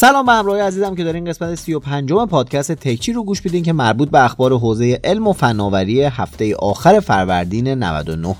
سلام 0.00 0.26
به 0.26 0.32
همراه 0.32 0.60
عزیزم 0.60 0.94
که 0.94 1.04
دارین 1.04 1.24
قسمت 1.24 1.54
35 1.54 2.12
پادکست 2.12 2.72
تکچی 2.72 3.12
رو 3.12 3.24
گوش 3.24 3.44
میدین 3.44 3.62
که 3.62 3.72
مربوط 3.72 4.10
به 4.10 4.24
اخبار 4.24 4.58
حوزه 4.58 5.00
علم 5.04 5.26
و 5.26 5.32
فناوری 5.32 6.02
هفته 6.02 6.56
آخر 6.56 7.00
فروردین 7.00 7.68
99 7.68 8.36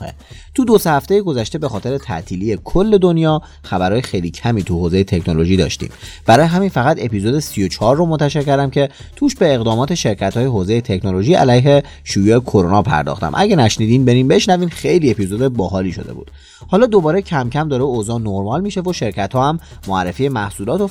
تو 0.58 0.64
دو 0.64 0.78
سه 0.78 0.90
هفته 0.90 1.22
گذشته 1.22 1.58
به 1.58 1.68
خاطر 1.68 1.98
تعطیلی 1.98 2.58
کل 2.64 2.98
دنیا 2.98 3.42
خبرهای 3.62 4.02
خیلی 4.02 4.30
کمی 4.30 4.62
تو 4.62 4.78
حوزه 4.78 5.04
تکنولوژی 5.04 5.56
داشتیم. 5.56 5.88
برای 6.26 6.46
همین 6.46 6.68
فقط 6.68 6.96
اپیزود 7.00 7.38
34 7.38 7.96
رو 7.96 8.06
منتشر 8.06 8.42
کردم 8.42 8.70
که 8.70 8.88
توش 9.16 9.36
به 9.36 9.54
اقدامات 9.54 9.94
شرکت 9.94 10.36
های 10.36 10.46
حوزه 10.46 10.80
تکنولوژی 10.80 11.34
علیه 11.34 11.82
شیوع 12.04 12.40
کرونا 12.40 12.82
پرداختم. 12.82 13.32
اگه 13.34 13.56
نشنیدین 13.56 14.04
بریم 14.04 14.28
بشنوین 14.28 14.68
خیلی 14.68 15.10
اپیزود 15.10 15.52
باحالی 15.52 15.92
شده 15.92 16.12
بود. 16.12 16.30
حالا 16.68 16.86
دوباره 16.86 17.22
کم 17.22 17.50
کم 17.50 17.68
داره 17.68 17.82
اوضاع 17.82 18.18
نرمال 18.18 18.60
میشه 18.60 18.80
و 18.80 18.92
شرکت 18.92 19.32
ها 19.32 19.48
هم 19.48 19.60
معرفی 19.88 20.28
محصولات 20.28 20.80
و 20.80 20.88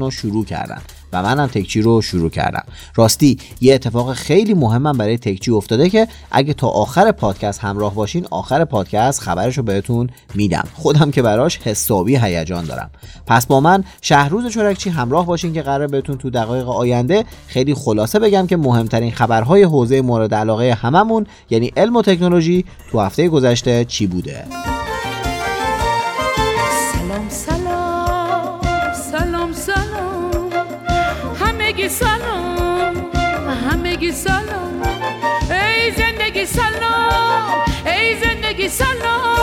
رو 0.00 0.10
شروع 0.10 0.44
کردن 0.44 0.82
و 1.12 1.22
منم 1.22 1.46
تکچی 1.46 1.82
رو 1.82 2.02
شروع 2.02 2.30
کردم. 2.30 2.64
راستی 2.94 3.38
یه 3.60 3.74
اتفاق 3.74 4.12
خیلی 4.12 4.54
مهمم 4.54 4.92
برای 4.92 5.18
تکچی 5.18 5.50
افتاده 5.50 5.90
که 5.90 6.08
اگه 6.30 6.54
تا 6.54 6.68
آخر 6.68 7.12
پادکست 7.12 7.60
همراه 7.60 7.94
باشین 7.94 8.26
آخر 8.30 8.64
پادکست 8.64 9.20
خبرش 9.20 9.58
رو 9.58 9.62
بهتون 9.62 10.10
میدم. 10.34 10.64
خودم 10.74 11.10
که 11.10 11.22
براش 11.22 11.58
حسابی 11.58 12.16
هیجان 12.16 12.64
دارم. 12.64 12.90
پس 13.26 13.46
با 13.46 13.60
من 13.60 13.84
شهروز 14.00 14.52
چرکچی 14.52 14.90
همراه 14.90 15.26
باشین 15.26 15.52
که 15.52 15.62
قرار 15.62 15.86
بهتون 15.86 16.16
تو 16.16 16.30
دقایق 16.30 16.68
آینده 16.68 17.24
خیلی 17.46 17.74
خلاصه 17.74 18.18
بگم 18.18 18.46
که 18.46 18.56
مهمترین 18.56 19.12
خبرهای 19.12 19.62
حوزه 19.62 20.00
مورد 20.00 20.34
علاقه 20.34 20.74
هممون 20.74 21.26
یعنی 21.50 21.72
علم 21.76 21.96
و 21.96 22.02
تکنولوژی 22.02 22.64
تو 22.90 23.00
هفته 23.00 23.28
گذشته 23.28 23.84
چی 23.84 24.06
بوده. 24.06 24.44
سلام 29.74 30.52
همگی 31.40 31.88
سلام 31.88 33.10
همگی 33.70 34.12
سلام 34.12 34.82
ای 35.50 35.90
زندگی 35.96 36.46
سلام 36.46 37.64
ای 37.86 38.20
زندگی 38.24 38.68
سلام 38.68 39.41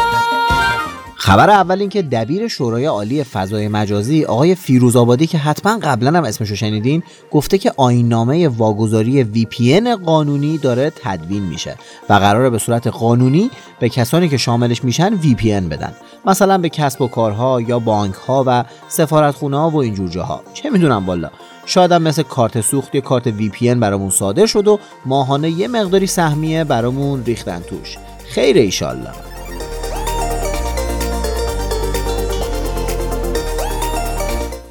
خبر 1.29 1.49
اول 1.49 1.79
این 1.79 1.89
که 1.89 2.01
دبیر 2.01 2.47
شورای 2.47 2.85
عالی 2.85 3.23
فضای 3.23 3.67
مجازی 3.67 4.25
آقای 4.25 4.55
فیروز 4.55 4.95
آبادی 4.95 5.27
که 5.27 5.37
حتما 5.37 5.79
قبلا 5.83 6.17
هم 6.17 6.23
اسمشو 6.23 6.55
شنیدین 6.55 7.03
گفته 7.31 7.57
که 7.57 7.71
آینامه 7.77 8.47
واگذاری 8.47 9.23
VPN 9.23 9.87
قانونی 10.05 10.57
داره 10.57 10.91
تدوین 10.95 11.43
میشه 11.43 11.75
و 12.09 12.13
قراره 12.13 12.49
به 12.49 12.57
صورت 12.57 12.87
قانونی 12.87 13.49
به 13.79 13.89
کسانی 13.89 14.29
که 14.29 14.37
شاملش 14.37 14.83
میشن 14.83 15.21
VPN 15.21 15.63
بدن. 15.71 15.93
مثلا 16.25 16.57
به 16.57 16.69
کسب 16.69 17.01
و 17.01 17.07
کارها 17.07 17.61
یا 17.61 17.79
بانک 17.79 18.13
ها 18.15 18.43
و 18.47 18.65
سفارتخونه 18.87 19.57
ها 19.57 19.69
و 19.69 19.77
اینجور 19.77 20.09
جاها. 20.09 20.41
چه 20.53 20.69
می‌دونم 20.69 21.05
والا. 21.05 21.29
شاید 21.65 21.91
هم 21.91 22.01
مثل 22.01 22.23
کارت 22.23 22.61
سوخت 22.61 22.95
یا 22.95 23.01
کارت 23.01 23.37
VPN 23.37 23.77
برامون 23.77 24.09
صادر 24.09 24.45
شد 24.45 24.67
و 24.67 24.79
ماهانه 25.05 25.49
یه 25.49 25.67
مقداری 25.67 26.07
سهمیه 26.07 26.63
برامون 26.63 27.25
ریختن 27.25 27.59
توش. 27.59 27.97
خیر 28.29 28.57
ایشالله. 28.57 29.28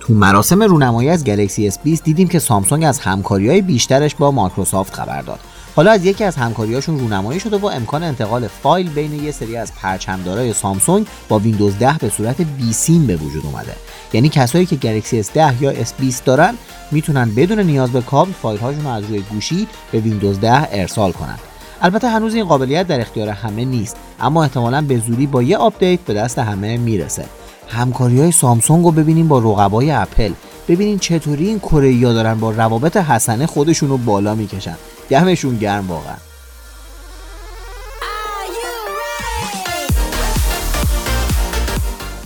تو 0.08 0.14
مراسم 0.14 0.62
رونمایی 0.62 1.08
از 1.08 1.24
گلکسی 1.24 1.70
S20 1.70 2.02
دیدیم 2.02 2.28
که 2.28 2.38
سامسونگ 2.38 2.84
از 2.84 2.98
همکاری 2.98 3.48
های 3.48 3.62
بیشترش 3.62 4.14
با 4.14 4.30
مایکروسافت 4.30 4.94
خبر 4.94 5.22
داد. 5.22 5.40
حالا 5.76 5.90
از 5.90 6.04
یکی 6.04 6.24
از 6.24 6.36
همکاریاشون 6.36 6.98
رونمایی 6.98 7.40
شده 7.40 7.56
و 7.56 7.66
امکان 7.66 8.02
انتقال 8.02 8.48
فایل 8.48 8.90
بین 8.90 9.24
یه 9.24 9.32
سری 9.32 9.56
از 9.56 9.72
پرچمدارای 9.74 10.52
سامسونگ 10.52 11.06
با 11.28 11.38
ویندوز 11.38 11.78
10 11.78 11.98
به 12.00 12.08
صورت 12.08 12.40
بی 12.40 12.72
سیم 12.72 13.06
به 13.06 13.16
وجود 13.16 13.46
اومده. 13.46 13.76
یعنی 14.12 14.28
کسایی 14.28 14.66
که 14.66 14.76
گلکسی 14.76 15.22
S10 15.22 15.36
یا 15.60 15.74
S20 15.74 16.24
دارن 16.24 16.54
می‌تونن 16.90 17.34
بدون 17.34 17.60
نیاز 17.60 17.92
به 17.92 18.00
کابل 18.00 18.32
فایل 18.32 18.60
هاشون 18.60 18.84
رو 18.84 18.90
از 18.90 19.04
روی 19.04 19.20
گوشی 19.20 19.66
به 19.92 20.00
ویندوز 20.00 20.40
10 20.40 20.68
ارسال 20.72 21.12
کنن. 21.12 21.38
البته 21.82 22.08
هنوز 22.08 22.34
این 22.34 22.44
قابلیت 22.44 22.86
در 22.86 23.00
اختیار 23.00 23.28
همه 23.28 23.64
نیست 23.64 23.96
اما 24.20 24.42
احتمالا 24.42 24.80
به 24.80 24.98
زودی 24.98 25.26
با 25.26 25.42
یه 25.42 25.56
آپدیت 25.56 26.00
به 26.00 26.14
دست 26.14 26.38
همه 26.38 26.76
می‌رسه 26.76 27.24
همکاری 27.68 28.20
های 28.20 28.32
سامسونگ 28.32 28.84
رو 28.84 28.90
ببینیم 28.90 29.28
با 29.28 29.38
رقبای 29.38 29.90
اپل. 29.90 30.32
ببینین 30.68 30.98
چطوری 30.98 31.46
این 31.46 31.58
کره 31.58 32.00
دارن 32.00 32.34
با 32.34 32.50
روابط 32.50 32.96
حسنه 32.96 33.46
خودشون 33.46 33.88
رو 33.88 33.98
بالا 33.98 34.34
می‌کشن. 34.34 34.76
دمشون 35.08 35.56
گرم 35.56 35.88
واقعا. 35.88 36.14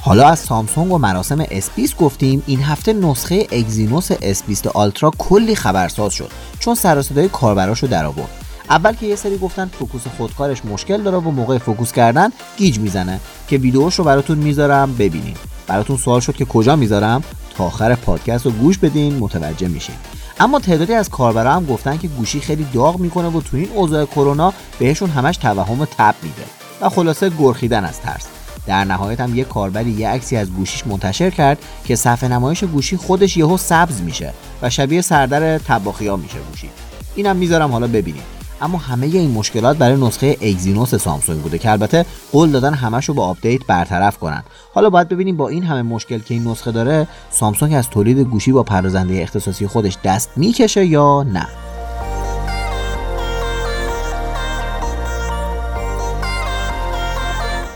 حالا 0.00 0.28
از 0.28 0.38
سامسونگ 0.38 0.92
و 0.92 0.98
مراسم 0.98 1.44
S20 1.44 1.97
گفتیم 1.97 2.42
این 2.47 2.62
هفته 2.62 2.92
نسخه 2.92 3.47
اگزینوس 3.53 4.12
S20 4.12 4.66
Ultra 4.66 5.12
کلی 5.19 5.54
خبرساز 5.54 6.12
شد 6.12 6.30
چون 6.59 6.74
سر 6.74 7.03
صدای 7.03 7.28
کاربراشو 7.28 7.86
در 7.86 8.04
آورد. 8.04 8.30
اول 8.70 8.92
که 8.92 9.06
یه 9.06 9.16
سری 9.16 9.38
گفتن 9.38 9.70
فوکوس 9.78 10.03
خودکارش 10.16 10.64
مشکل 10.64 11.03
داره 11.03 11.16
و 11.16 11.30
موقع 11.30 11.59
فوکوس 11.59 11.92
کردن 11.92 12.30
گیج 12.56 12.78
می‌زنه. 12.78 13.20
که 13.52 13.58
ویدیوش 13.58 13.94
رو 13.94 14.04
براتون 14.04 14.38
می‌ذارم 14.38 14.94
ببینین. 14.94 15.34
براتون 15.66 15.96
سوال 15.96 16.20
شد 16.20 16.36
که 16.36 16.44
کجا 16.44 16.76
می‌ذارم؟ 16.76 17.24
تا 17.54 17.64
آخر 17.64 17.94
پادکست 17.94 18.46
رو 18.46 18.52
گوش 18.52 18.78
بدین 18.78 19.18
متوجه 19.18 19.68
میشین. 19.68 19.94
اما 20.40 20.58
تعدادی 20.58 20.94
از 20.94 21.10
کاربرا 21.10 21.52
هم 21.52 21.66
گفتن 21.66 21.98
که 21.98 22.08
گوشی 22.08 22.41
خیلی 22.41 22.66
داغ 22.72 23.00
می‌کنه 23.00 23.28
و 23.28 23.41
تو 23.41 23.56
این 23.56 23.68
اوضاع 23.74 24.04
کرونا 24.04 24.52
بهشون 24.78 25.10
همش 25.10 25.36
توهم 25.36 25.84
تب 25.84 26.14
میده 26.22 26.42
و 26.80 26.88
خلاصه 26.88 27.30
گرخیدن 27.38 27.84
از 27.84 28.00
ترس. 28.00 28.26
در 28.66 28.84
نهایت 28.84 29.20
هم 29.20 29.36
یه 29.36 29.44
کاربری 29.44 29.91
یه 29.91 30.08
عکسی 30.08 30.36
از 30.36 30.52
گوشیش 30.52 30.86
منتشر 30.86 31.30
کرد 31.30 31.58
که 31.84 31.96
صفحه 31.96 32.28
نمایش 32.28 32.64
گوشی 32.64 32.96
خودش 32.96 33.36
یهو 33.36 33.56
سبز 33.56 34.00
میشه 34.00 34.32
و 34.62 34.70
شبیه 34.70 35.00
سردر 35.00 35.58
تباخیا 35.58 36.16
میشه 36.16 36.38
گوشی. 36.50 36.70
اینم 37.14 37.36
می‌ذارم 37.36 37.72
حالا 37.72 37.86
ببینید 37.86 38.41
اما 38.62 38.78
همه 38.78 39.06
این 39.06 39.30
مشکلات 39.30 39.76
برای 39.76 40.00
نسخه 40.00 40.36
اگزینوس 40.40 40.94
سامسونگ 40.94 41.40
بوده 41.40 41.58
که 41.58 41.70
البته 41.70 42.06
قول 42.32 42.50
دادن 42.50 42.74
همش 42.74 43.08
رو 43.08 43.14
با 43.14 43.26
آپدیت 43.26 43.66
برطرف 43.66 44.18
کنن. 44.18 44.42
حالا 44.74 44.90
باید 44.90 45.08
ببینیم 45.08 45.36
با 45.36 45.48
این 45.48 45.62
همه 45.62 45.82
مشکل 45.82 46.18
که 46.18 46.34
این 46.34 46.48
نسخه 46.48 46.72
داره 46.72 47.08
سامسونگ 47.30 47.74
از 47.74 47.90
تولید 47.90 48.18
گوشی 48.18 48.52
با 48.52 48.62
پردازنده 48.62 49.22
اختصاصی 49.22 49.66
خودش 49.66 49.98
دست 50.04 50.30
می‌کشه 50.36 50.86
یا 50.86 51.22
نه؟ 51.22 51.46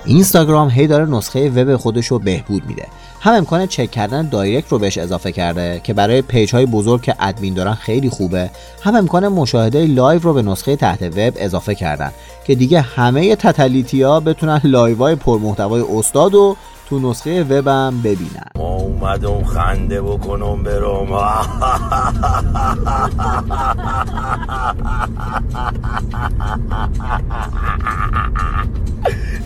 اینستاگرام 0.06 0.69
هی 0.69 0.87
داره 0.87 1.05
نسخه 1.05 1.50
وب 1.50 1.77
خودش 1.77 2.06
رو 2.06 2.19
بهبود 2.19 2.67
میده. 2.67 2.87
هم 3.21 3.34
امکان 3.34 3.67
چک 3.67 3.91
کردن 3.91 4.28
direct 4.28 4.72
رو 4.72 4.78
بهش 4.78 4.99
اضافه 4.99 5.33
کرده 5.33 5.81
که 5.84 5.94
برای 5.94 6.22
page 6.22 6.54
های 6.55 6.67
بزرگ 6.67 7.03
که 7.03 7.15
ادمین 7.21 7.55
دارن 7.55 7.75
خیلی 7.75 8.11
خوبه. 8.11 8.50
هم 8.83 8.97
امکان 8.97 9.28
مشاهده 9.28 9.87
live 9.87 10.22
رو 10.22 10.33
به 10.33 10.43
نسخه 10.43 10.77
تحت 10.77 11.03
وب 11.03 11.33
اضافه 11.37 11.75
کردن 11.75 12.12
که 12.47 12.55
دیگه 12.55 12.81
همه 12.81 13.37
تتلیتی 13.37 14.03
ها 14.03 14.21
بتونن 14.21 14.61
live 14.65 14.97
های 14.99 15.15
پرمحتوای 15.15 15.84
استاد 15.97 16.34
و 16.34 16.56
تو 16.89 17.11
نسخه 17.11 17.45
وبم 17.45 18.00
ببینن. 18.05 18.47
ما 18.56 18.77
اومدم 18.77 19.45
خنده 19.45 20.03
بکنم 20.03 20.62
برم 20.62 21.12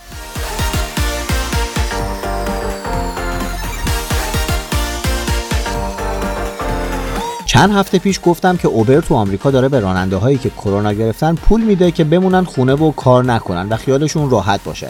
چند 7.51 7.71
هفته 7.71 7.99
پیش 7.99 8.19
گفتم 8.25 8.57
که 8.57 8.67
اوبر 8.67 9.01
تو 9.01 9.15
آمریکا 9.15 9.51
داره 9.51 9.69
به 9.69 9.79
راننده 9.79 10.15
هایی 10.15 10.37
که 10.37 10.49
کرونا 10.49 10.93
گرفتن 10.93 11.35
پول 11.35 11.61
میده 11.61 11.91
که 11.91 12.03
بمونن 12.03 12.43
خونه 12.43 12.73
و 12.73 12.91
کار 12.91 13.23
نکنن 13.23 13.69
و 13.69 13.77
خیالشون 13.77 14.29
راحت 14.29 14.63
باشه. 14.63 14.87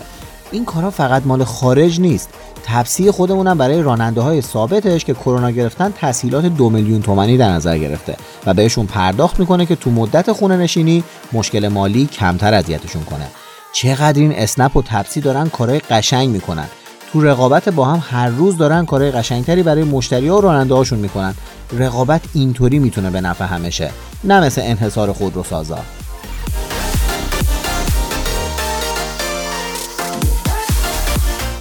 این 0.52 0.66
کارا 0.66 0.90
فقط 0.90 1.26
مال 1.26 1.44
خارج 1.44 2.00
نیست. 2.00 2.30
تپسی 2.64 3.12
خودمونم 3.12 3.58
برای 3.58 3.82
راننده 3.82 4.22
های 4.22 4.42
ثابتش 4.42 5.06
که 5.06 5.14
کرونا 5.14 5.52
گرفتن 5.52 5.94
تسهیلات 6.02 6.46
دو 6.46 6.70
میلیون 6.70 7.02
تومانی 7.02 7.38
در 7.38 7.50
نظر 7.50 7.78
گرفته 7.78 8.16
و 8.46 8.54
بهشون 8.54 8.86
پرداخت 8.86 9.40
می‌کنه 9.40 9.66
که 9.66 9.76
تو 9.76 9.90
مدت 9.90 10.32
خونه 10.32 10.58
نشینی 10.58 11.04
مشکل 11.34 11.68
مالی 11.68 12.06
کمتر 12.06 12.54
اذیتشون 12.54 13.04
کنه. 13.04 13.28
چقدر 13.74 14.20
این 14.20 14.34
اسنپ 14.36 14.78
و 14.78 14.82
تپسی 14.82 15.22
دارن 15.22 15.50
کارهای 15.50 15.80
قشنگ 15.80 16.30
می‌کنن. 16.30 16.68
تو 17.12 17.22
رقابت 17.22 17.70
با 17.70 17.86
هم 17.86 18.04
هر 18.12 18.28
روز 18.28 18.58
دارن 18.58 18.86
کارهای 18.86 19.12
قشنگتری 19.12 19.64
برای 19.64 19.84
مشتری 19.84 20.28
ها 20.28 20.38
و 20.38 20.42
راننده 20.42 20.74
هاشون 20.74 21.00
می‌کنن. 21.00 21.34
رقابت 21.74 22.22
اینطوری 22.34 22.80
می‌تونه 22.80 23.10
به 23.10 23.22
نفع 23.22 23.46
همشه. 23.46 23.92
نه 24.24 24.40
مثل 24.40 24.62
انحصار 24.66 25.14
خودروسازا 25.14 25.78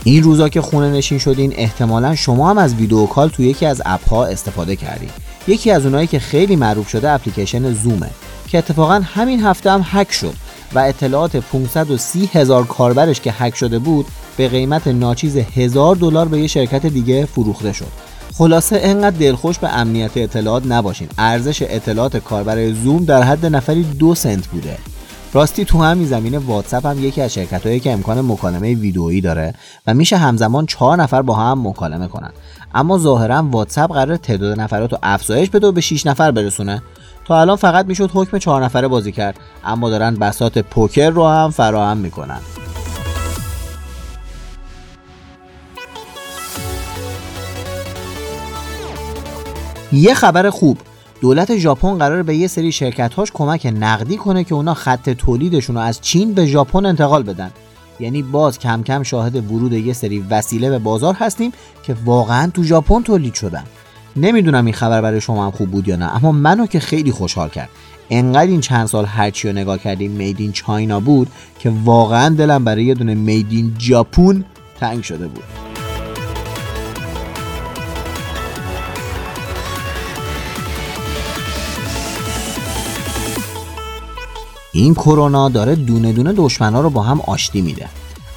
این 0.04 0.22
روزا 0.22 0.48
که 0.48 0.60
خونه 0.60 0.90
نشین 0.90 1.18
شدین 1.18 1.52
احتمالا 1.56 2.14
شما 2.14 2.50
هم 2.50 2.58
از 2.58 2.74
ویدیو 2.74 3.06
کال 3.06 3.28
تو 3.28 3.42
یکی 3.42 3.66
از 3.66 3.82
اپ 3.86 4.08
ها 4.08 4.26
استفاده 4.26 4.76
کردین 4.76 5.10
یکی 5.48 5.70
از 5.70 5.84
اونایی 5.84 6.06
که 6.06 6.18
خیلی 6.18 6.56
معروف 6.56 6.88
شده 6.88 7.10
اپلیکیشن 7.10 7.72
زومه 7.72 8.10
که 8.48 8.58
اتفاقا 8.58 9.00
همین 9.14 9.44
هفته 9.44 9.70
هم 9.70 9.84
هک 9.84 10.12
شد 10.12 10.34
و 10.74 10.78
اطلاعات 10.78 11.36
530 11.36 12.30
هزار 12.32 12.66
کاربرش 12.66 13.20
که 13.20 13.34
هک 13.38 13.56
شده 13.56 13.78
بود 13.78 14.06
به 14.36 14.48
قیمت 14.48 14.88
ناچیز 14.88 15.36
هزار 15.36 15.96
دلار 15.96 16.28
به 16.28 16.40
یه 16.40 16.46
شرکت 16.46 16.86
دیگه 16.86 17.24
فروخته 17.26 17.72
شد. 17.72 17.86
خلاصه 18.34 18.80
انقدر 18.82 19.16
دلخوش 19.16 19.58
به 19.58 19.68
امنیت 19.68 20.16
اطلاعات 20.16 20.66
نباشین. 20.66 21.08
ارزش 21.18 21.62
اطلاعات 21.62 22.16
کاربر 22.16 22.72
زوم 22.72 23.04
در 23.04 23.22
حد 23.22 23.46
نفری 23.46 23.82
دو 23.82 24.14
سنت 24.14 24.46
بوده. 24.46 24.78
راستی 25.32 25.64
تو 25.64 25.82
همین 25.82 26.06
زمینه 26.06 26.38
واتساپ 26.38 26.86
هم 26.86 27.04
یکی 27.04 27.20
از 27.20 27.34
شرکت 27.34 27.66
هایی 27.66 27.80
که 27.80 27.92
امکان 27.92 28.20
مکالمه 28.20 28.74
ویدئویی 28.74 29.20
داره 29.20 29.54
و 29.86 29.94
میشه 29.94 30.16
همزمان 30.16 30.66
چهار 30.66 31.02
نفر 31.02 31.22
با 31.22 31.34
هم 31.34 31.68
مکالمه 31.68 32.08
کنن. 32.08 32.30
اما 32.74 32.98
ظاهرا 32.98 33.42
واتساپ 33.50 33.92
قرار 33.92 34.16
تعداد 34.16 34.60
نفرات 34.60 34.92
رو 34.92 34.98
افزایش 35.02 35.50
بده 35.50 35.66
و 35.66 35.72
به 35.72 35.80
6 35.80 36.06
نفر 36.06 36.30
برسونه. 36.30 36.82
تا 37.24 37.40
الان 37.40 37.56
فقط 37.56 37.86
می‌شد 37.86 38.10
حکم 38.14 38.38
چهار 38.38 38.64
نفره 38.64 38.88
بازی 38.88 39.12
کرد. 39.12 39.36
اما 39.64 39.90
دارن 39.90 40.14
بسات 40.14 40.58
پوکر 40.58 41.10
رو 41.10 41.28
هم 41.28 41.50
فراهم 41.50 41.96
می‌کنن. 41.96 42.38
یه 49.92 50.14
خبر 50.14 50.50
خوب. 50.50 50.78
دولت 51.20 51.56
ژاپن 51.56 51.98
قرار 51.98 52.22
به 52.22 52.36
یه 52.36 52.46
سری 52.46 52.72
شرکت 52.72 53.14
هاش 53.14 53.30
کمک 53.34 53.72
نقدی 53.80 54.16
کنه 54.16 54.44
که 54.44 54.54
اونا 54.54 54.74
خط 54.74 55.10
تولیدشون 55.10 55.76
رو 55.76 55.82
از 55.82 56.00
چین 56.00 56.34
به 56.34 56.46
ژاپن 56.46 56.86
انتقال 56.86 57.22
بدن. 57.22 57.50
یعنی 58.00 58.22
باز 58.22 58.58
کم 58.58 58.82
کم 58.82 59.02
شاهد 59.02 59.52
ورود 59.52 59.72
یه 59.72 59.92
سری 59.92 60.24
وسیله 60.30 60.70
به 60.70 60.78
بازار 60.78 61.14
هستیم 61.14 61.52
که 61.82 61.96
واقعا 62.04 62.50
تو 62.54 62.62
ژاپن 62.62 63.02
تولید 63.02 63.34
شدن. 63.34 63.64
نمی‌دونم 64.16 64.64
این 64.64 64.74
خبر 64.74 65.00
برای 65.00 65.20
شما 65.20 65.44
هم 65.44 65.50
خوب 65.50 65.70
بود 65.70 65.88
یا 65.88 65.96
نه 65.96 66.16
اما 66.16 66.32
منو 66.32 66.66
که 66.66 66.80
خیلی 66.80 67.12
خوشحال 67.12 67.48
کرد. 67.48 67.68
انقدر 68.10 68.50
این 68.50 68.60
چند 68.60 68.86
سال 68.86 69.04
هرچی 69.04 69.48
رو 69.48 69.54
نگاه 69.54 69.78
کردیم 69.78 70.10
میدین 70.10 70.52
چاینا 70.52 71.00
بود 71.00 71.28
که 71.58 71.72
واقعا 71.84 72.34
دلم 72.34 72.64
برای 72.64 72.84
یه 72.84 72.94
دونه 72.94 73.14
میدین 73.14 73.76
ژاپن 73.78 74.44
تنگ 74.80 75.02
شده 75.02 75.28
بود. 75.28 75.69
این 84.72 84.94
کرونا 84.94 85.48
داره 85.48 85.74
دونه 85.74 86.12
دونه 86.12 86.32
دشمنا 86.32 86.80
رو 86.80 86.90
با 86.90 87.02
هم 87.02 87.20
آشتی 87.20 87.60
میده. 87.60 87.88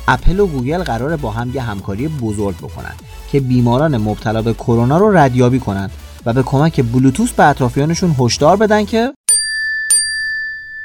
اپل 0.08 0.40
و 0.40 0.48
گوگل 0.48 0.84
قراره 0.84 1.18
با 1.18 1.32
هم 1.32 1.56
یه 1.56 1.62
همکاری 1.62 2.08
بزرگ 2.08 2.58
بکنن 2.58 2.94
که 3.32 3.40
بیماران 3.40 3.98
مبتلا 3.98 4.42
به 4.42 4.54
کرونا 4.54 4.98
رو 4.98 5.18
ردیابی 5.18 5.60
کنن 5.60 5.90
و 6.26 6.34
به 6.34 6.44
کمک 6.44 6.82
بلوتوث 6.82 7.32
به 7.32 7.46
اطرافیانشون 7.46 8.16
هشدار 8.20 8.58
بدن 8.58 8.86
که 8.86 9.14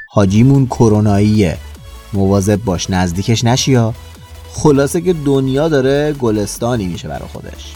حاجیمون 0.07 0.65
کروناییه. 0.65 1.57
مواظب 2.13 2.63
باش 2.63 2.89
نزدیکش 2.89 3.43
نشیا 3.43 3.93
خلاصه 4.53 5.01
که 5.01 5.13
دنیا 5.13 5.69
داره 5.69 6.13
گلستانی 6.13 6.87
میشه 6.87 7.07
برای 7.07 7.27
خودش. 7.27 7.75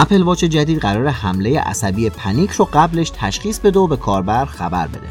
اپل 0.00 0.22
واچ 0.22 0.44
جدید 0.44 0.78
قرار 0.78 1.08
حمله 1.08 1.60
عصبی 1.60 2.10
پنیک 2.10 2.50
رو 2.50 2.68
قبلش 2.72 3.12
تشخیص 3.14 3.58
بده 3.58 3.78
و 3.78 3.86
به 3.86 3.96
کاربر 3.96 4.44
خبر 4.44 4.86
بده. 4.86 5.08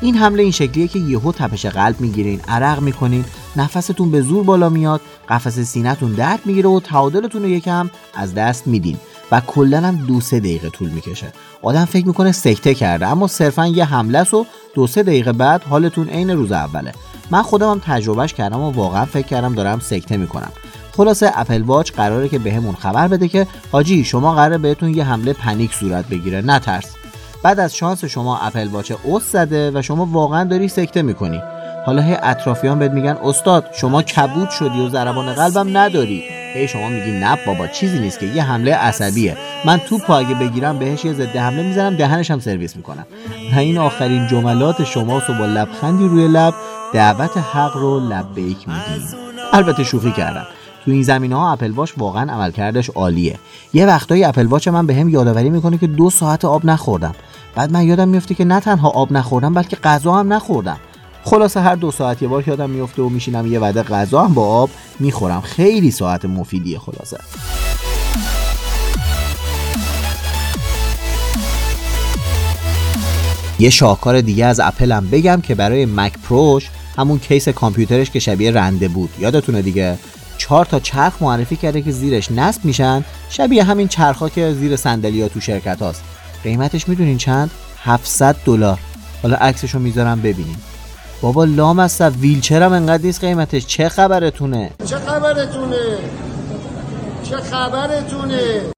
این 0.00 0.14
حمله 0.16 0.42
این 0.42 0.52
شکلیه 0.52 0.88
که 0.88 0.98
یهو 0.98 1.32
تپش 1.32 1.66
قلب 1.66 2.00
می‌گیرین 2.00 2.40
عرق 2.48 2.80
می‌کنین 2.80 3.24
نفستون 3.56 4.10
به 4.10 4.20
زور 4.20 4.44
بالا 4.44 4.68
میاد 4.68 5.00
قفس 5.28 5.58
سینهتون 5.58 6.12
درد 6.12 6.40
می‌گیره 6.44 6.68
و 6.68 6.80
تعادلتون 6.80 7.42
رو 7.42 7.48
یکم 7.48 7.90
از 8.14 8.34
دست 8.34 8.66
میدین 8.66 8.96
و 9.32 9.40
کلا 9.40 9.80
هم 9.80 9.96
دو 9.96 10.20
سه 10.20 10.40
دقیقه 10.40 10.68
طول 10.68 10.88
می‌کشه. 10.88 11.32
آدم 11.62 11.84
فکر 11.84 12.06
می‌کنه 12.06 12.32
سکته 12.32 12.74
کرده 12.74 13.06
اما 13.06 13.26
صرفا 13.26 13.66
یه 13.66 13.84
حمله 13.84 14.22
و 14.22 14.44
دو 14.74 14.86
سه 14.86 15.02
دقیقه 15.02 15.32
بعد 15.32 15.62
حالتون 15.62 16.08
عین 16.08 16.30
روز 16.30 16.52
اوله. 16.52 16.92
من 17.30 17.42
خودم 17.42 17.70
هم 17.70 17.80
تجربهش 17.84 18.34
کردم 18.34 18.60
و 18.60 18.70
واقعا 18.70 19.04
فکر 19.04 19.26
کردم 19.26 19.54
دارم 19.54 19.80
سکته 19.80 20.16
می‌کنم. 20.16 20.52
خلاصه 20.98 21.32
اپل 21.34 21.62
واچ 21.62 21.92
قراره 21.92 22.28
که 22.28 22.38
بهمون 22.38 22.74
خبر 22.74 23.08
بده 23.08 23.28
که 23.28 23.46
حاجی 23.72 24.04
شما 24.04 24.34
قراره 24.34 24.58
بهتون 24.58 24.94
یه 24.94 25.04
حمله 25.04 25.32
پنیک 25.32 25.74
صورت 25.74 26.08
بگیره 26.08 26.40
نترس. 26.40 26.94
بعد 27.42 27.60
از 27.60 27.76
شانس 27.76 28.04
شما 28.04 28.38
اپل 28.38 28.68
واچ 28.68 28.92
اوس 29.02 29.32
زده 29.32 29.70
و 29.74 29.82
شما 29.82 30.06
واقعا 30.06 30.44
داری 30.44 30.68
سکته 30.68 31.02
می‌کنی. 31.02 31.42
حالا 31.86 32.02
هی 32.02 32.16
اطرافیان 32.22 32.78
بهت 32.78 32.90
میگن 32.90 33.16
استاد 33.24 33.66
شما 33.72 34.02
کبود 34.02 34.50
شدی 34.50 34.80
و 34.80 34.88
ضربان 34.88 35.32
قلبم 35.32 35.76
نداری. 35.78 36.24
هی 36.54 36.68
شما 36.68 36.88
میگی 36.88 37.10
نه 37.10 37.38
بابا 37.46 37.66
چیزی 37.66 37.98
نیست 37.98 38.18
که 38.18 38.26
یه 38.26 38.42
حمله 38.42 38.74
عصبیه. 38.74 39.36
من 39.64 39.78
توپ 39.78 40.10
اگه 40.10 40.34
بگیرم 40.34 40.78
بهش 40.78 41.04
یه 41.04 41.12
ضد 41.12 41.36
حمله 41.36 41.62
می‌زنم 41.62 41.96
دهنش 41.96 42.30
هم 42.30 42.40
سرویس 42.40 42.76
می‌کنم. 42.76 43.06
و 43.54 43.58
این 43.58 43.78
آخرین 43.78 44.26
جملات 44.26 44.84
شماست 44.84 45.30
و 45.30 45.34
با 45.34 45.46
لبخندی 45.46 46.08
روی 46.08 46.28
لب 46.28 46.54
دعوت 46.94 47.36
حق 47.36 47.76
رو 47.76 48.00
لبیک 48.00 48.68
میگیم 48.68 49.08
البته 49.52 49.84
شوخی 49.84 50.12
کردم. 50.12 50.46
تو 50.88 50.92
این 50.92 51.02
زمینه 51.02 51.36
ها 51.36 51.52
اپل 51.52 51.70
واچ 51.70 51.92
واقعا 51.96 52.32
عملکردش 52.32 52.90
عالیه. 52.90 53.38
یه 53.72 53.86
وقتایی 53.86 54.24
اپل 54.24 54.46
واچ 54.46 54.68
من 54.68 54.86
بهم 54.86 55.06
به 55.06 55.12
یادآوری 55.12 55.50
می‌کنه 55.50 55.78
که 55.78 55.86
دو 55.86 56.10
ساعت 56.10 56.44
آب 56.44 56.66
نخوردم. 56.66 57.14
بعد 57.54 57.72
من 57.72 57.86
یادم 57.86 58.08
میفته 58.08 58.34
که 58.34 58.44
نه 58.44 58.60
تنها 58.60 58.88
آب 58.88 59.12
نخوردم 59.12 59.54
بلکه 59.54 59.76
غذا 59.76 60.14
هم 60.14 60.32
نخوردم. 60.32 60.76
خلاصه 61.24 61.60
هر 61.60 61.74
دو 61.74 61.90
ساعت 61.90 62.22
یه 62.22 62.28
بار 62.28 62.48
یادم 62.48 62.70
میفته 62.70 63.02
و 63.02 63.08
میشینم 63.08 63.52
یه 63.52 63.58
وعده 63.58 63.82
غذا 63.82 64.24
هم 64.24 64.34
با 64.34 64.46
آب 64.46 64.70
می‌خورم. 65.00 65.40
خیلی 65.40 65.90
ساعت 65.90 66.24
مفیدیه 66.24 66.78
خلاصه. 66.78 67.18
یه 73.58 73.70
شاهکار 73.70 74.20
دیگه 74.20 74.46
از 74.46 74.60
اپل 74.60 74.92
هم 74.92 75.08
بگم 75.10 75.40
که 75.40 75.54
برای 75.54 75.86
مک 75.86 76.12
پروش 76.28 76.70
همون 76.96 77.18
کیس 77.18 77.48
کامپیوترش 77.48 78.10
که 78.10 78.18
شبیه 78.18 78.50
رنده 78.50 78.88
بود. 78.88 79.10
یادتونه 79.18 79.62
دیگه؟ 79.62 79.98
چهار 80.48 80.64
تا 80.64 80.80
چرخ 80.80 81.22
معرفی 81.22 81.56
کرده 81.56 81.82
که 81.82 81.92
زیرش 81.92 82.30
نصب 82.30 82.64
میشن 82.64 83.04
شبیه 83.30 83.64
همین 83.64 83.88
چرخها 83.88 84.28
که 84.28 84.52
زیر 84.52 84.76
صندلی 84.76 85.28
تو 85.28 85.40
شرکت 85.40 85.82
هاست. 85.82 86.04
قیمتش 86.42 86.88
می‌دونین 86.88 87.18
چند؟ 87.18 87.50
700 87.82 88.36
دلار. 88.44 88.78
حالا 89.22 89.36
عکسشو 89.36 89.78
می‌ذارم 89.78 90.20
ببینیم 90.20 90.62
بابا 91.22 91.44
لام 91.44 91.78
است 91.78 92.00
ویلچرم 92.00 92.72
انقدر 92.72 93.04
نیست 93.04 93.20
قیمتش. 93.24 93.66
چه 93.66 93.88
خبرتونه؟ 93.88 94.70
چه 94.86 94.96
خبرتونه؟ 94.96 95.98
چه 97.24 97.36
خبرتونه؟ 97.36 98.77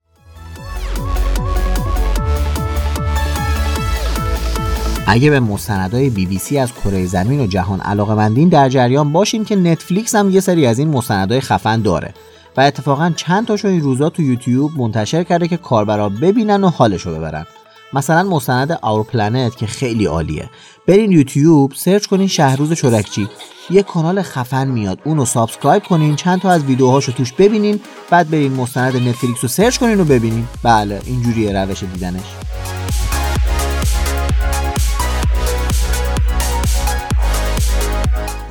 اگه 5.12 5.30
به 5.30 5.40
مستندهای 5.40 6.10
بی 6.10 6.26
بی 6.26 6.38
سی 6.38 6.58
از 6.58 6.72
کره 6.72 7.06
زمین 7.06 7.40
و 7.40 7.46
جهان 7.46 7.80
علاقه 7.80 8.14
مندین 8.14 8.48
در 8.48 8.68
جریان 8.68 9.12
باشین 9.12 9.44
که 9.44 9.56
نتفلیکس 9.56 10.14
هم 10.14 10.30
یه 10.30 10.40
سری 10.40 10.66
از 10.66 10.78
این 10.78 10.88
مستندهای 10.88 11.40
خفن 11.40 11.82
داره. 11.82 12.14
و 12.56 12.60
اتفاقا 12.60 13.12
چند 13.16 13.46
تاشو 13.46 13.68
این 13.68 13.80
روزا 13.80 14.10
تو 14.10 14.22
یوتیوب 14.22 14.70
منتشر 14.76 15.24
کرده 15.24 15.48
که 15.48 15.56
کاربرا 15.56 16.08
ببینن 16.08 16.64
و 16.64 16.68
حالشو 16.68 17.14
ببرن. 17.14 17.46
مثلا 17.92 18.22
مستند 18.22 18.78
Our 18.82 19.02
Planet 19.02 19.56
که 19.56 19.66
خیلی 19.66 20.06
عالیه. 20.06 20.50
برین 20.86 21.12
یوتیوب 21.12 21.72
search 21.76 22.06
کنین 22.06 22.28
شهروز 22.28 22.72
چرکچی 22.72 23.28
یه 23.70 23.82
کانال 23.82 24.22
خفن 24.22 24.68
میاد. 24.68 24.98
اونو 25.04 25.24
subscribe 25.24 25.82
کنین 25.82 26.16
چند 26.16 26.40
تا 26.40 26.50
از 26.50 26.64
ویدیوهاشو 26.64 27.12
توش 27.12 27.32
ببینین 27.32 27.80
بعد 28.10 28.30
برین 28.30 28.52
مستند 28.52 28.96
نتفلیکس 28.96 29.38
رو 29.42 29.48
search 29.48 29.78
کنین 29.78 30.00
و 30.00 30.04
ببینین. 30.04 30.46
بله 30.62 31.00
اینجوریه 31.06 31.52
روش 31.52 31.82
دیدنش. 31.82 32.59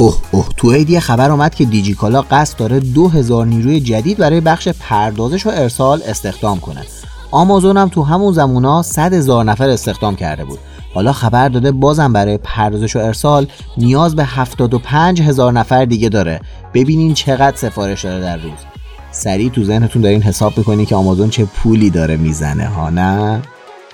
اوه 0.01 0.17
اوه. 0.31 0.47
تو 0.57 0.71
عید 0.71 0.99
خبر 0.99 1.31
اومد 1.31 1.55
که 1.55 1.65
دیجیکالا 1.65 2.21
قصد 2.21 2.57
داره 2.57 2.79
2000 2.79 3.45
نیروی 3.45 3.79
جدید 3.79 4.17
برای 4.17 4.41
بخش 4.41 4.67
پردازش 4.67 5.45
و 5.45 5.49
ارسال 5.49 6.01
استخدام 6.07 6.59
کنه. 6.59 6.83
آمازون 7.31 7.77
هم 7.77 7.87
تو 7.87 8.03
همون 8.03 8.33
زمونا 8.33 8.81
100 8.81 9.13
هزار 9.13 9.45
نفر 9.45 9.69
استخدام 9.69 10.15
کرده 10.15 10.45
بود. 10.45 10.59
حالا 10.93 11.13
خبر 11.13 11.49
داده 11.49 11.71
بازم 11.71 12.13
برای 12.13 12.37
پردازش 12.37 12.95
و 12.95 12.99
ارسال 12.99 13.47
نیاز 13.77 14.15
به 14.15 14.25
75 14.25 15.21
هزار 15.21 15.53
نفر 15.53 15.85
دیگه 15.85 16.09
داره. 16.09 16.41
ببینین 16.73 17.13
چقدر 17.13 17.57
سفارش 17.57 18.05
داره 18.05 18.21
در 18.21 18.37
روز. 18.37 18.59
سریع 19.11 19.49
تو 19.49 19.63
ذهنتون 19.63 20.01
دارین 20.01 20.21
حساب 20.21 20.57
می‌کنین 20.57 20.85
که 20.85 20.95
آمازون 20.95 21.29
چه 21.29 21.45
پولی 21.45 21.89
داره 21.89 22.17
می‌زنه 22.17 22.67
ها 22.67 22.89
نه؟ 22.89 23.41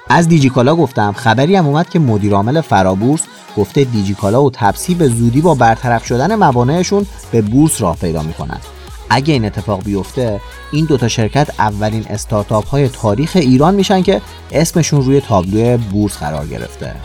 از 0.10 0.28
دیجیکالا 0.28 0.76
گفتم 0.76 1.12
خبری 1.12 1.56
هم 1.56 1.68
اومد 1.68 1.90
که 1.90 2.00
مدیرعامل 2.00 2.62
فرابورس 2.62 3.22
گفته 3.58 3.84
دیجیکالا 3.84 4.44
و 4.44 4.52
تپسی 4.54 4.96
به 4.96 5.08
زودی 5.08 5.42
با 5.42 5.56
برطرف 5.56 6.06
شدن 6.06 6.36
موانعشون 6.36 7.06
به 7.32 7.42
بورس 7.42 7.82
راه 7.82 7.98
پیدا 7.98 8.24
می‌کنن. 8.24 8.60
اگه 9.10 9.34
این 9.34 9.46
اتفاق 9.46 9.84
بیفته 9.84 10.42
این 10.72 10.86
دوتا 10.86 11.08
شرکت 11.08 11.60
اولین 11.60 12.06
استارتاپ 12.10 12.68
های 12.68 12.90
تاریخ 12.90 13.32
ایران 13.36 13.76
میشن 13.76 14.02
که 14.02 14.22
اسمشون 14.52 15.02
روی 15.02 15.22
تابلو 15.22 15.78
بورس 15.78 16.18
قرار 16.18 16.48
گرفته. 16.48 16.96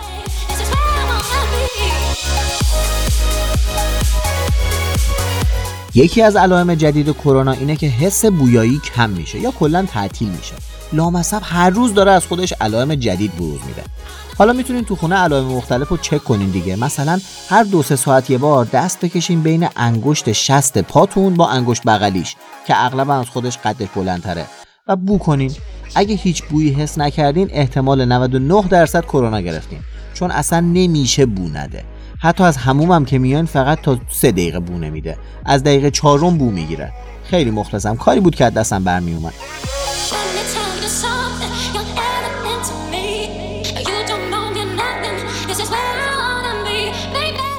یکی 5.95 6.23
از 6.23 6.37
علائم 6.37 6.75
جدید 6.75 7.12
کرونا 7.12 7.52
اینه 7.52 7.76
که 7.76 7.87
حس 7.87 8.25
بویایی 8.25 8.80
کم 8.97 9.11
میشه 9.11 9.38
یا 9.38 9.50
کلا 9.50 9.87
تعطیل 9.92 10.28
میشه. 10.28 10.54
لامصب 10.92 11.40
هر 11.42 11.70
روز 11.70 11.94
داره 11.94 12.11
از 12.11 12.26
خودش 12.26 12.52
علائم 12.61 12.94
جدید 12.94 13.37
بروز 13.37 13.61
میده. 13.66 13.82
حالا 14.38 14.52
می‌تونین 14.52 14.85
تو 14.85 14.97
خونه 14.97 15.16
علائم 15.16 15.44
مختلف 15.44 15.88
رو 15.88 15.97
چک 15.97 16.25
کنین 16.25 16.50
دیگه. 16.50 16.76
مثلا 16.76 17.20
هر 17.49 17.62
دو 17.62 17.82
سه 17.82 17.97
ساعت 17.97 18.30
یه 18.30 18.38
بار 18.38 18.64
دست 18.64 19.00
بکشین 19.00 19.42
بین 19.42 19.68
انگشت 19.76 20.32
شست 20.32 20.78
پاتون 20.78 21.35
با 21.35 21.49
انگشت 21.49 21.82
بغلیش 21.82 22.37
که 22.66 22.85
اغلب 22.85 23.11
از 23.11 23.26
خودش 23.26 23.59
قدش 23.59 23.88
بلندتره. 23.97 24.47
و 24.87 24.97
بو 24.97 25.18
کنین. 25.18 25.52
اگه 25.94 26.14
هیچ 26.14 26.42
بویی 26.42 26.70
حس 26.70 26.99
نکردین 26.99 27.49
احتمال 27.52 28.04
99 28.04 28.62
درصد 28.70 29.04
کرونا 29.04 29.40
گرفتین. 29.40 29.78
چون 30.14 30.30
اصلا 30.30 30.61
نمیشه 30.61 31.26
بو 31.26 31.49
نده. 31.49 31.85
حتی 32.18 32.44
از 32.44 32.56
همومم 32.56 33.04
که 33.04 33.18
میان 33.18 33.47
فقط 33.47 33.80
تا 33.80 33.99
سه 34.12 34.32
دقیقه 34.32 34.61
بو 34.61 34.78
نمیده. 34.78 35.18
از 35.44 35.62
دقیقه 35.62 35.90
چهارم 35.90 36.38
بو 36.38 36.50
می‌گیره. 36.50 36.92
خیلی 37.25 37.50
مخلصم. 37.50 37.97
کاری 37.97 38.20
بود 38.20 38.35
که 38.35 38.50
دستم 38.50 38.85
برمی 38.85 39.12